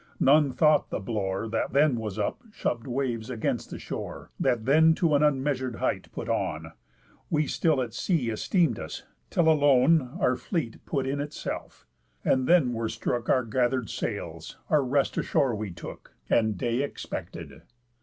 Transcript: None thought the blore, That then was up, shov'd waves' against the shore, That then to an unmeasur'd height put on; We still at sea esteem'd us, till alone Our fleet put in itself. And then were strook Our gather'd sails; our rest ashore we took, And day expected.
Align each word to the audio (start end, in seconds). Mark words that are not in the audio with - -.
None 0.19 0.51
thought 0.53 0.89
the 0.89 0.97
blore, 0.99 1.47
That 1.47 1.73
then 1.73 1.95
was 1.95 2.17
up, 2.17 2.41
shov'd 2.51 2.87
waves' 2.87 3.29
against 3.29 3.69
the 3.69 3.77
shore, 3.77 4.31
That 4.39 4.65
then 4.65 4.95
to 4.95 5.13
an 5.13 5.21
unmeasur'd 5.21 5.75
height 5.75 6.11
put 6.11 6.27
on; 6.27 6.71
We 7.29 7.45
still 7.45 7.79
at 7.83 7.93
sea 7.93 8.31
esteem'd 8.31 8.79
us, 8.79 9.03
till 9.29 9.47
alone 9.47 10.17
Our 10.19 10.37
fleet 10.37 10.83
put 10.87 11.05
in 11.05 11.21
itself. 11.21 11.85
And 12.25 12.47
then 12.47 12.73
were 12.73 12.89
strook 12.89 13.29
Our 13.29 13.43
gather'd 13.45 13.91
sails; 13.91 14.57
our 14.71 14.83
rest 14.83 15.19
ashore 15.19 15.53
we 15.53 15.69
took, 15.69 16.15
And 16.31 16.57
day 16.57 16.81
expected. 16.81 17.61